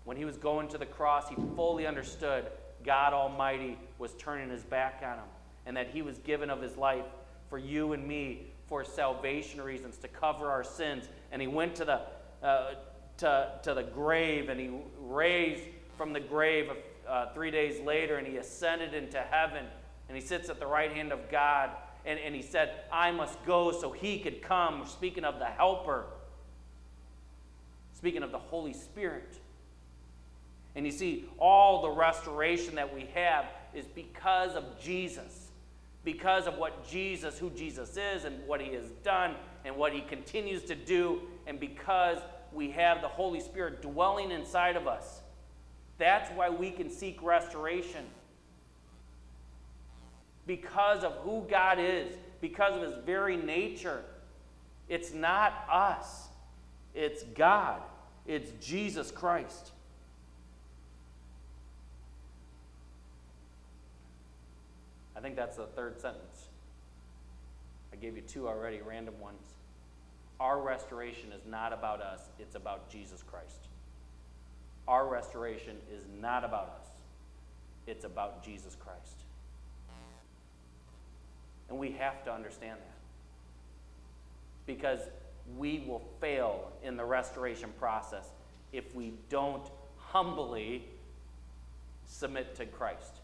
[0.07, 2.47] When he was going to the cross, he fully understood
[2.85, 5.29] God Almighty was turning his back on him
[5.67, 7.05] and that he was given of his life
[7.51, 11.09] for you and me for salvation reasons, to cover our sins.
[11.33, 12.01] And he went to the,
[12.41, 12.75] uh,
[13.19, 15.65] to, to the grave and he raised
[15.99, 16.71] from the grave
[17.09, 19.65] uh, three days later and he ascended into heaven
[20.09, 21.71] and he sits at the right hand of God.
[22.05, 24.87] And, and he said, I must go so he could come.
[24.87, 26.05] Speaking of the helper,
[27.93, 29.41] speaking of the Holy Spirit.
[30.77, 35.47] And you see, all the restoration that we have is because of Jesus
[36.07, 39.35] because of what Jesus, who Jesus is, and what he has done,
[39.65, 42.19] and what he continues to do, and because
[42.53, 45.21] we have the Holy Spirit dwelling inside of us.
[45.99, 48.05] That's why we can seek restoration.
[50.47, 54.05] Because of who God is, because of his very nature.
[54.89, 56.29] It's not us,
[56.95, 57.83] it's God,
[58.29, 59.73] it's Jesus Christ.
[65.17, 66.49] I think that's the third sentence.
[67.93, 69.55] I gave you two already, random ones.
[70.39, 73.69] Our restoration is not about us, it's about Jesus Christ.
[74.87, 76.89] Our restoration is not about us,
[77.87, 79.23] it's about Jesus Christ.
[81.69, 82.97] And we have to understand that.
[84.67, 85.01] Because
[85.57, 88.29] we will fail in the restoration process
[88.73, 90.85] if we don't humbly
[92.07, 93.21] submit to Christ.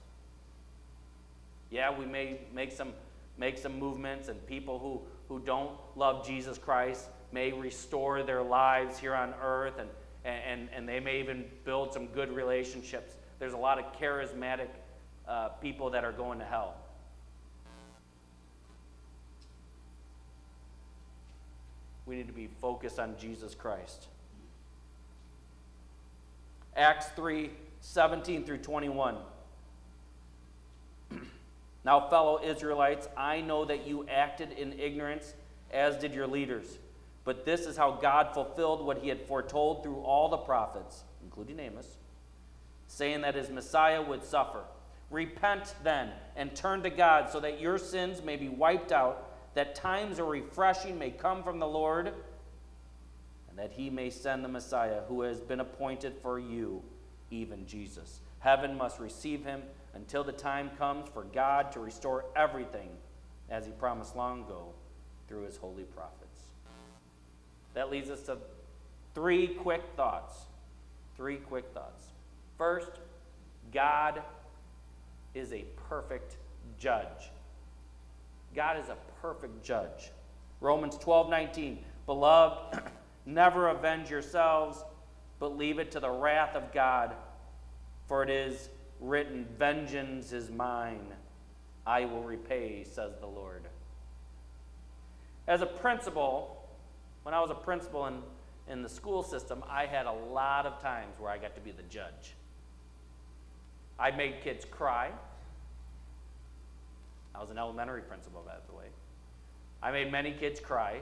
[1.73, 2.93] Yeah, we may make some,
[3.39, 8.99] make some movements, and people who, who don't love Jesus Christ may restore their lives
[8.99, 9.89] here on earth, and,
[10.23, 13.15] and, and they may even build some good relationships.
[13.39, 14.69] There's a lot of charismatic
[15.27, 16.77] uh, people that are going to hell.
[22.05, 24.09] We need to be focused on Jesus Christ.
[26.77, 29.17] Acts 3 17 through 21.
[31.85, 35.35] Now, fellow Israelites, I know that you acted in ignorance,
[35.71, 36.79] as did your leaders.
[37.25, 41.59] But this is how God fulfilled what he had foretold through all the prophets, including
[41.59, 41.97] Amos,
[42.87, 44.63] saying that his Messiah would suffer.
[45.11, 49.75] Repent then and turn to God so that your sins may be wiped out, that
[49.75, 52.13] times of refreshing may come from the Lord,
[53.49, 56.83] and that he may send the Messiah who has been appointed for you,
[57.31, 58.21] even Jesus.
[58.39, 59.63] Heaven must receive him
[59.95, 62.89] until the time comes for God to restore everything
[63.51, 64.73] as he promised long ago
[65.29, 66.41] through his holy prophets.
[67.75, 68.39] That leads us to
[69.15, 70.35] three quick thoughts.
[71.17, 72.07] Three quick thoughts.
[72.59, 72.93] First,
[73.73, 74.23] God
[75.35, 76.37] is a perfect
[76.79, 77.31] judge.
[78.55, 80.11] God is a perfect judge.
[80.61, 81.79] Romans 12 19.
[82.07, 82.81] Beloved,
[83.27, 84.85] never avenge yourselves,
[85.39, 87.15] but leave it to the wrath of God.
[88.07, 88.69] For it is
[89.03, 91.07] written, Vengeance is mine,
[91.87, 93.65] I will repay, says the Lord.
[95.49, 96.69] As a principal,
[97.25, 98.23] when I was a principal in,
[98.69, 101.73] in the school system, I had a lot of times where I got to be
[101.73, 102.35] the judge.
[103.99, 105.11] I made kids cry.
[107.35, 108.87] I was an elementary principal, by the way.
[109.83, 111.01] I made many kids cry.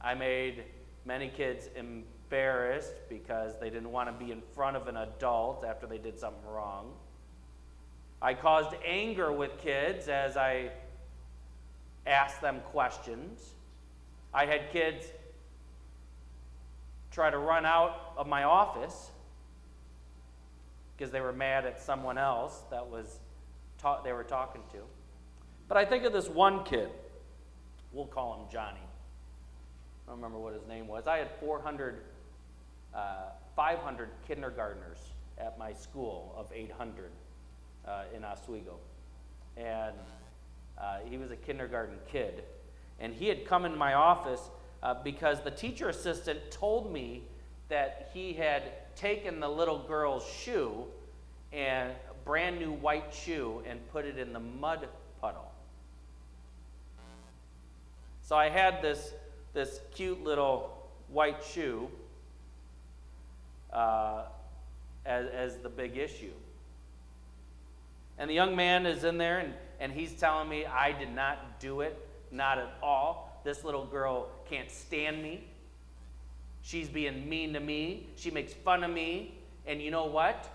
[0.00, 0.64] I made
[1.04, 1.68] many kids
[2.24, 6.18] embarrassed because they didn't want to be in front of an adult after they did
[6.18, 6.92] something wrong.
[8.20, 10.70] I caused anger with kids as I
[12.06, 13.54] asked them questions.
[14.32, 15.06] I had kids
[17.10, 19.10] try to run out of my office
[20.96, 23.18] because they were mad at someone else that was
[23.78, 24.78] ta- they were talking to.
[25.68, 26.88] But I think of this one kid.
[27.92, 28.80] We'll call him Johnny.
[28.80, 31.06] I don't remember what his name was.
[31.06, 32.02] I had 400,
[32.94, 34.98] uh, 500 kindergartners
[35.38, 37.10] at my school of 800
[37.86, 38.76] uh, in Oswego.
[39.56, 39.96] And
[40.78, 42.44] uh, he was a kindergarten kid.
[43.00, 44.40] And he had come in my office
[44.82, 47.22] uh, because the teacher assistant told me
[47.68, 48.62] that he had
[48.96, 50.84] taken the little girl's shoe
[51.52, 51.92] and
[52.24, 54.88] brand new white shoe and put it in the mud
[55.20, 55.50] puddle.
[58.22, 59.12] So I had this,
[59.52, 61.90] this cute little white shoe
[63.74, 64.22] uh,
[65.04, 66.32] as, as the big issue.
[68.18, 71.60] And the young man is in there and, and he's telling me I did not
[71.60, 71.98] do it.
[72.30, 73.40] Not at all.
[73.44, 75.44] This little girl can't stand me.
[76.62, 78.06] She's being mean to me.
[78.16, 79.34] She makes fun of me.
[79.66, 80.48] And you know what?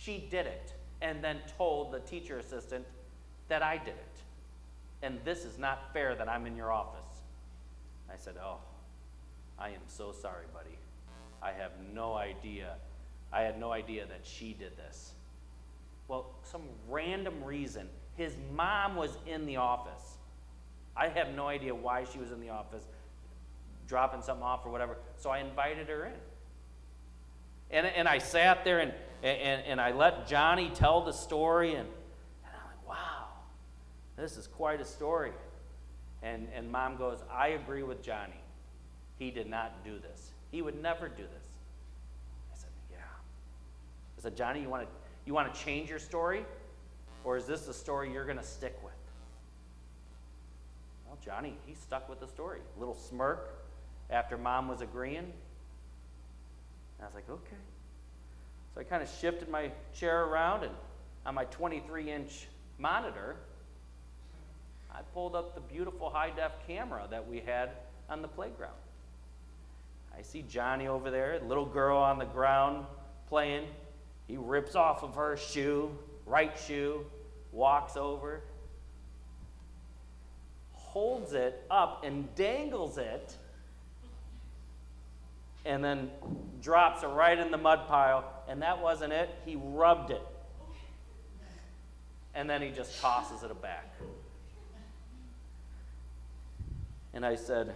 [0.00, 2.84] She did it and then told the teacher assistant
[3.48, 4.16] that I did it.
[5.02, 7.00] And this is not fair that I'm in your office.
[8.10, 8.56] I said, Oh,
[9.58, 10.76] I am so sorry, buddy.
[11.44, 12.76] I have no idea.
[13.30, 15.12] I had no idea that she did this.
[16.08, 20.16] Well, some random reason, his mom was in the office.
[20.96, 22.84] I have no idea why she was in the office,
[23.86, 24.96] dropping something off or whatever.
[25.16, 26.12] So I invited her in.
[27.70, 31.80] And, and I sat there and, and, and I let Johnny tell the story, and,
[31.80, 31.88] and
[32.54, 33.26] I'm like, wow,
[34.16, 35.32] this is quite a story.
[36.22, 38.40] And, and mom goes, I agree with Johnny.
[39.18, 40.30] He did not do this.
[40.54, 41.46] He would never do this.
[42.52, 42.98] I said, yeah.
[44.16, 44.88] I said, Johnny, you want to
[45.26, 46.44] you want to change your story?
[47.24, 48.92] Or is this the story you're going to stick with?
[51.08, 52.60] Well, Johnny, he stuck with the story.
[52.78, 53.64] Little smirk
[54.10, 55.32] after mom was agreeing.
[57.00, 57.56] I was like, okay.
[58.74, 60.74] So I kind of shifted my chair around, and
[61.26, 62.46] on my 23 inch
[62.78, 63.34] monitor,
[64.92, 67.70] I pulled up the beautiful high def camera that we had
[68.08, 68.74] on the playground.
[70.16, 72.86] I see Johnny over there, little girl on the ground
[73.28, 73.66] playing.
[74.26, 75.90] He rips off of her shoe,
[76.24, 77.04] right shoe,
[77.52, 78.42] walks over,
[80.72, 83.36] holds it up and dangles it,
[85.64, 86.10] and then
[86.62, 88.24] drops it right in the mud pile.
[88.48, 90.22] And that wasn't it, he rubbed it.
[92.34, 93.94] And then he just tosses it back.
[97.12, 97.74] And I said,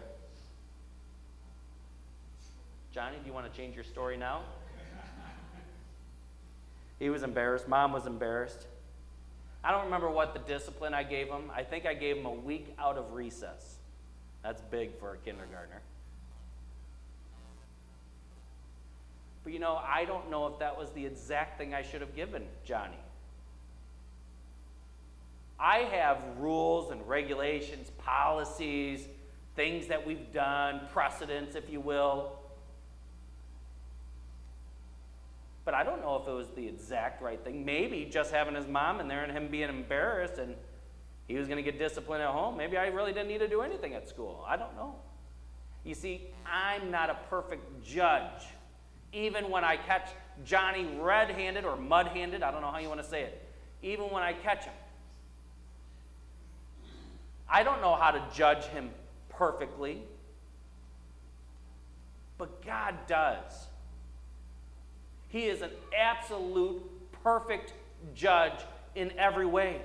[2.98, 4.40] Johnny, do you want to change your story now?
[6.98, 7.68] He was embarrassed.
[7.68, 8.66] Mom was embarrassed.
[9.62, 11.48] I don't remember what the discipline I gave him.
[11.54, 13.76] I think I gave him a week out of recess.
[14.42, 15.80] That's big for a kindergartner.
[19.44, 22.16] But you know, I don't know if that was the exact thing I should have
[22.16, 22.98] given Johnny.
[25.60, 29.06] I have rules and regulations, policies,
[29.54, 32.37] things that we've done, precedents, if you will.
[35.68, 37.62] But I don't know if it was the exact right thing.
[37.62, 40.54] Maybe just having his mom in there and him being embarrassed and
[41.26, 42.56] he was going to get disciplined at home.
[42.56, 44.42] Maybe I really didn't need to do anything at school.
[44.48, 44.94] I don't know.
[45.84, 48.46] You see, I'm not a perfect judge.
[49.12, 50.08] Even when I catch
[50.42, 53.46] Johnny red handed or mud handed, I don't know how you want to say it,
[53.82, 54.74] even when I catch him,
[57.46, 58.88] I don't know how to judge him
[59.28, 60.00] perfectly,
[62.38, 63.66] but God does.
[65.28, 66.82] He is an absolute
[67.22, 67.74] perfect
[68.14, 68.60] judge
[68.94, 69.80] in every way.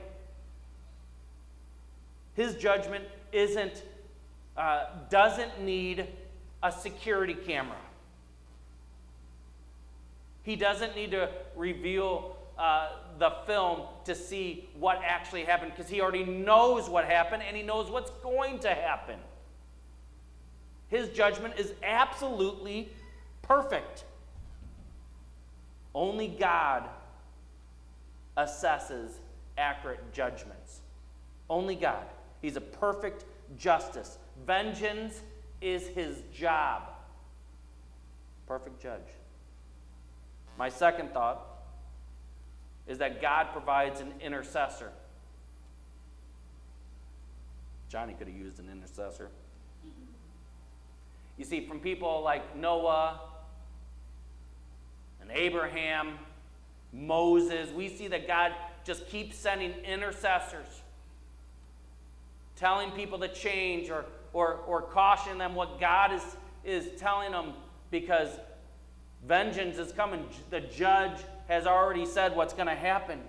[2.36, 3.84] His judgment isn't,
[4.58, 6.08] uh, doesn't need
[6.64, 7.78] a security camera.
[10.44, 16.02] He doesn't need to reveal uh, the film to see what actually happened because he
[16.02, 19.18] already knows what happened and he knows what's going to happen.
[20.90, 22.90] His judgment is absolutely
[23.42, 24.04] perfect.
[25.96, 26.90] Only God
[28.38, 29.12] assesses
[29.58, 30.82] accurate judgments.
[31.50, 32.06] Only God.
[32.42, 33.26] He's a perfect
[33.58, 34.18] justice.
[34.46, 35.22] Vengeance
[35.62, 36.84] is his job.
[38.48, 39.02] Perfect judge.
[40.58, 41.46] My second thought
[42.88, 44.92] is that God provides an intercessor.
[47.88, 49.30] Johnny could have used an intercessor.
[51.38, 53.20] You see, from people like Noah
[55.24, 56.20] and Abraham,
[56.92, 58.52] Moses, we see that God
[58.84, 60.68] just keeps sending intercessors,
[62.56, 66.22] telling people to change or, or, or caution them what God is,
[66.64, 67.54] is telling them
[67.90, 68.30] because
[69.26, 70.28] vengeance is coming.
[70.50, 73.22] The judge has already said what's going to happen.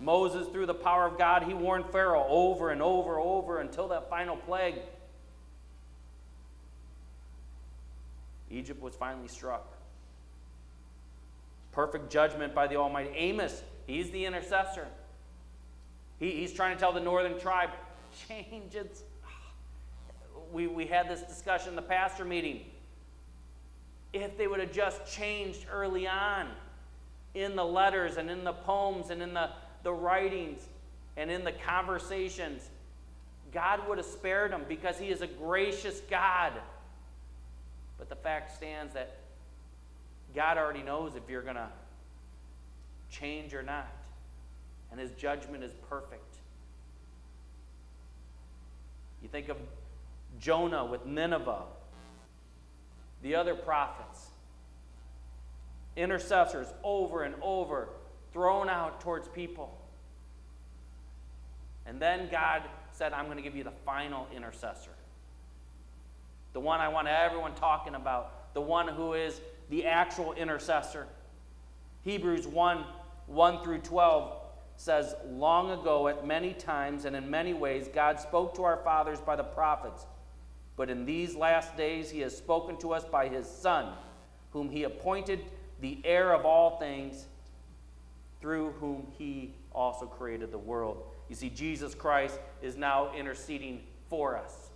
[0.00, 3.88] Moses, through the power of God, he warned Pharaoh over and over and over until
[3.88, 4.76] that final plague.
[8.50, 9.74] Egypt was finally struck.
[11.72, 13.10] Perfect judgment by the Almighty.
[13.14, 14.86] Amos, he's the intercessor.
[16.18, 17.70] He, he's trying to tell the northern tribe,
[18.28, 19.02] change it.
[20.52, 22.62] We, we had this discussion in the pastor meeting
[24.12, 26.48] if they would have just changed early on
[27.34, 29.50] in the letters and in the poems and in the,
[29.82, 30.66] the writings
[31.16, 32.70] and in the conversations,
[33.52, 36.52] God would have spared them because He is a gracious God.
[37.98, 39.18] But the fact stands that
[40.34, 41.68] God already knows if you're going to
[43.10, 43.90] change or not,
[44.90, 46.36] and His judgment is perfect.
[49.22, 49.56] You think of
[50.38, 51.64] Jonah with Nineveh
[53.22, 54.28] the other prophets,
[55.96, 57.88] intercessors over and over,
[58.32, 59.76] thrown out towards people.
[61.86, 64.90] And then God said, I'm going to give you the final intercessor.
[66.52, 69.40] The one I want everyone talking about, the one who is
[69.70, 71.06] the actual intercessor.
[72.02, 72.84] Hebrews 1
[73.26, 74.32] 1 through 12
[74.76, 79.20] says, Long ago, at many times and in many ways, God spoke to our fathers
[79.20, 80.06] by the prophets.
[80.76, 83.92] But in these last days, he has spoken to us by his Son,
[84.52, 85.44] whom he appointed
[85.80, 87.26] the heir of all things,
[88.40, 91.02] through whom he also created the world.
[91.28, 94.67] You see, Jesus Christ is now interceding for us.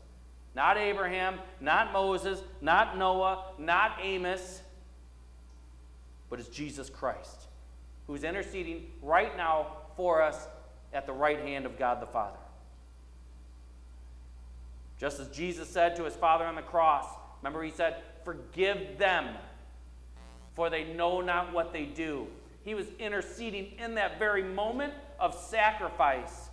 [0.55, 4.61] Not Abraham, not Moses, not Noah, not Amos,
[6.28, 7.46] but it's Jesus Christ
[8.07, 10.48] who's interceding right now for us
[10.92, 12.36] at the right hand of God the Father.
[14.98, 17.07] Just as Jesus said to his Father on the cross,
[17.40, 19.34] remember he said, Forgive them,
[20.55, 22.26] for they know not what they do.
[22.64, 26.50] He was interceding in that very moment of sacrifice.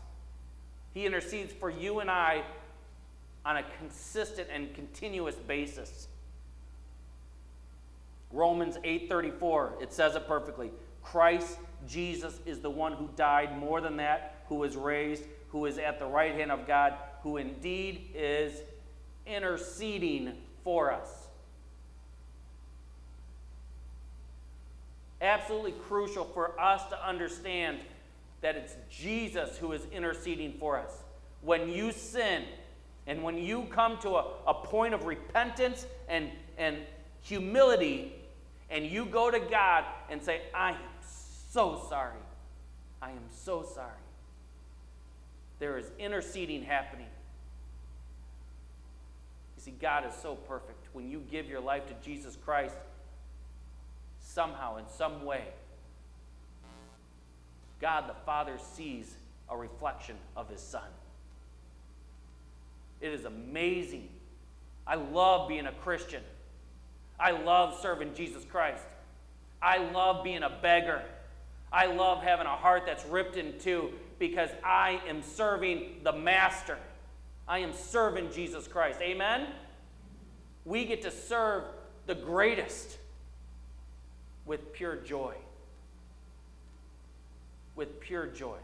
[0.93, 2.43] He intercedes for you and I
[3.49, 6.07] on a consistent and continuous basis.
[8.31, 10.71] Romans 8:34 it says it perfectly.
[11.01, 15.79] Christ Jesus is the one who died more than that, who was raised, who is
[15.79, 16.93] at the right hand of God,
[17.23, 18.61] who indeed is
[19.25, 21.09] interceding for us.
[25.21, 27.79] Absolutely crucial for us to understand
[28.41, 30.91] that it's Jesus who is interceding for us.
[31.41, 32.45] When you sin
[33.09, 36.77] and when you come to a, a point of repentance and, and
[37.21, 38.13] humility,
[38.69, 42.13] and you go to God and say, I am so sorry.
[43.01, 43.99] I am so sorry
[45.59, 47.05] there is interceding happening.
[49.57, 50.87] You see, God is so perfect.
[50.93, 52.75] When you give your life to Jesus Christ,
[54.21, 55.43] somehow, in some way,
[57.81, 59.13] God the Father sees
[59.49, 60.87] a reflection of His Son.
[63.01, 64.09] It is amazing.
[64.85, 66.23] I love being a Christian.
[67.19, 68.83] I love serving Jesus Christ.
[69.61, 71.03] I love being a beggar.
[71.71, 76.77] I love having a heart that's ripped in two because I am serving the Master.
[77.47, 78.99] I am serving Jesus Christ.
[79.01, 79.47] Amen?
[80.65, 81.63] We get to serve
[82.05, 82.97] the greatest
[84.45, 85.35] with pure joy.
[87.75, 88.57] With pure joy.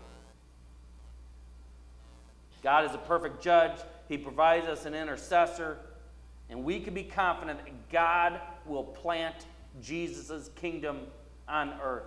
[2.63, 3.77] God is a perfect judge.
[4.07, 5.77] He provides us an intercessor.
[6.49, 9.45] And we can be confident that God will plant
[9.81, 11.01] Jesus' kingdom
[11.47, 12.03] on earth.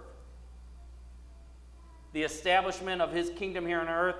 [2.12, 4.16] The establishment of his kingdom here on earth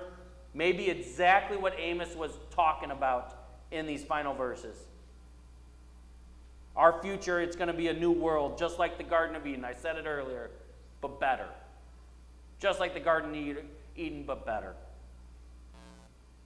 [0.53, 3.35] may be exactly what Amos was talking about
[3.71, 4.77] in these final verses.
[6.75, 9.65] Our future, it's going to be a new world, just like the Garden of Eden.
[9.65, 10.49] I said it earlier,
[11.01, 11.47] but better.
[12.59, 13.57] Just like the Garden of
[13.95, 14.75] Eden, but better.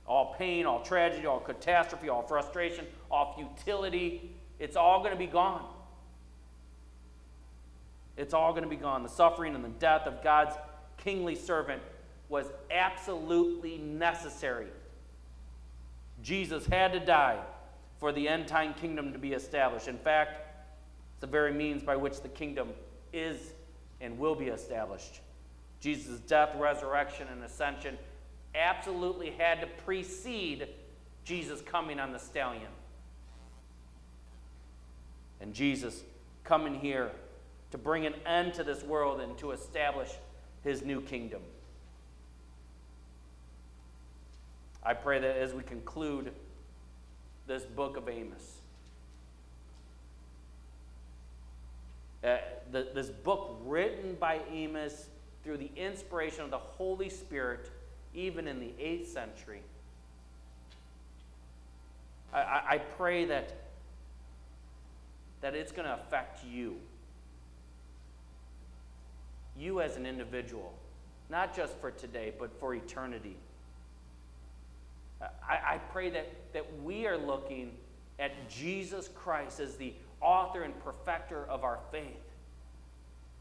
[0.05, 5.27] All pain, all tragedy, all catastrophe, all frustration, all futility, it's all going to be
[5.27, 5.65] gone.
[8.17, 9.03] It's all going to be gone.
[9.03, 10.55] The suffering and the death of God's
[10.97, 11.81] kingly servant
[12.29, 14.67] was absolutely necessary.
[16.21, 17.39] Jesus had to die
[17.99, 19.87] for the end time kingdom to be established.
[19.87, 20.39] In fact,
[21.13, 22.69] it's the very means by which the kingdom
[23.11, 23.53] is
[24.01, 25.21] and will be established.
[25.79, 27.97] Jesus' death, resurrection, and ascension
[28.55, 30.67] absolutely had to precede
[31.23, 32.71] Jesus coming on the stallion.
[35.41, 36.03] And Jesus
[36.43, 37.11] coming here
[37.71, 40.09] to bring an end to this world and to establish
[40.63, 41.41] his new kingdom.
[44.83, 46.33] I pray that as we conclude
[47.47, 48.57] this book of Amos,
[52.23, 52.37] uh,
[52.71, 55.07] the, this book written by Amos
[55.43, 57.69] through the inspiration of the Holy Spirit,
[58.13, 59.61] even in the 8th century,
[62.33, 63.53] I, I, pray that,
[65.41, 66.77] that it's going to affect you
[69.57, 70.73] you as an individual,
[71.29, 73.35] not just for today, but for eternity.
[75.21, 77.71] I, I pray that, that we are looking
[78.19, 82.17] at Jesus Christ as the author and perfecter of our faith.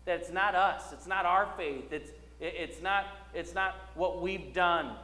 [0.05, 2.11] That it's not us, it's not our faith, it's,
[2.43, 4.97] it, it's, not, it's not what we've done,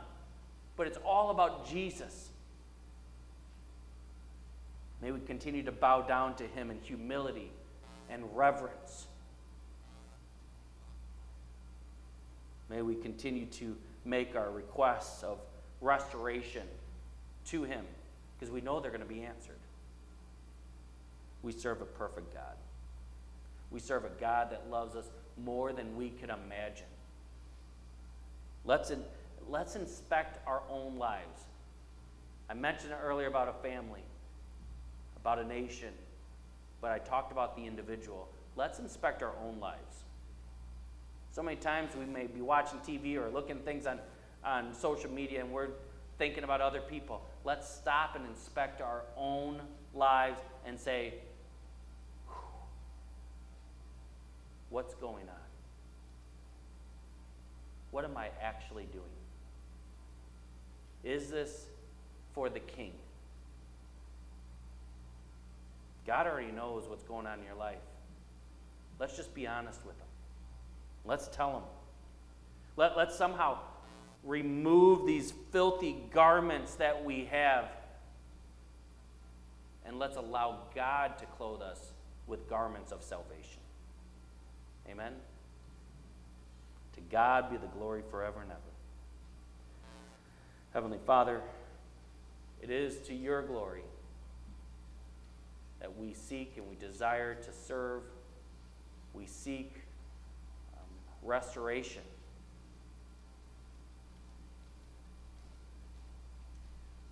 [0.76, 2.28] but it's all about Jesus.
[5.00, 7.50] May we continue to bow down to him in humility
[8.10, 9.06] and reverence.
[12.68, 15.38] May we continue to make our requests of
[15.80, 16.64] restoration
[17.46, 17.84] to Him
[18.38, 19.56] because we know they're going to be answered.
[21.42, 22.56] We serve a perfect God.
[23.70, 25.06] We serve a God that loves us
[25.42, 26.86] more than we can imagine.
[28.68, 29.02] Let's, in,
[29.48, 31.46] let's inspect our own lives.
[32.50, 34.02] I mentioned earlier about a family,
[35.16, 35.94] about a nation,
[36.82, 38.28] but I talked about the individual.
[38.56, 40.04] Let's inspect our own lives.
[41.32, 44.00] So many times we may be watching TV or looking things on,
[44.44, 45.68] on social media and we're
[46.18, 47.22] thinking about other people.
[47.44, 49.62] Let's stop and inspect our own
[49.94, 51.14] lives and say,
[54.68, 55.37] what's going on?
[57.90, 59.04] What am I actually doing?
[61.04, 61.66] Is this
[62.34, 62.92] for the king?
[66.06, 67.76] God already knows what's going on in your life.
[68.98, 70.06] Let's just be honest with him.
[71.04, 71.62] Let's tell him.
[72.76, 73.58] Let, let's somehow
[74.24, 77.70] remove these filthy garments that we have
[79.84, 81.92] and let's allow God to clothe us
[82.26, 83.60] with garments of salvation.
[84.88, 85.14] Amen?
[86.98, 88.60] To God be the glory forever and ever.
[90.74, 91.40] Heavenly Father,
[92.60, 93.84] it is to your glory
[95.78, 98.02] that we seek and we desire to serve.
[99.14, 99.72] We seek
[100.74, 100.88] um,
[101.22, 102.02] restoration.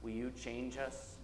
[0.03, 1.15] Will you change us?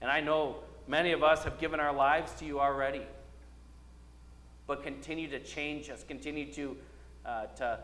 [0.00, 0.56] And I know
[0.88, 3.02] many of us have given our lives to you already,
[4.66, 6.78] but continue to change us, continue to,
[7.24, 7.78] uh, to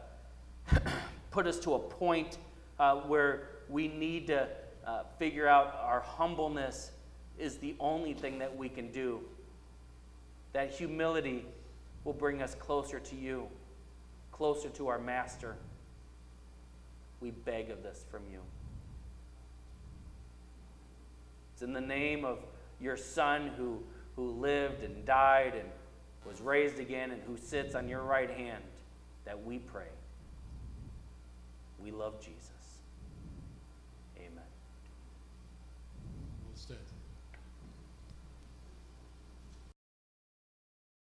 [1.31, 2.39] put us to a point
[2.79, 4.49] uh, where we need to
[4.87, 6.93] uh, figure out our humbleness
[7.39, 9.21] is the only thing that we can do.
[10.53, 11.45] That humility
[12.05, 13.49] will bring us closer to you,
[14.33, 15.57] closer to our Master.
[17.21, 18.41] We beg of this from you.
[21.53, 22.39] It's in the name of
[22.81, 23.83] your Son who,
[24.15, 25.69] who lived and died and
[26.27, 28.63] was raised again and who sits on your right hand
[29.27, 29.91] that we pray.
[31.79, 32.56] We love Jesus.